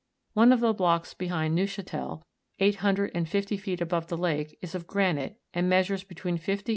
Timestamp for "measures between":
5.69-6.39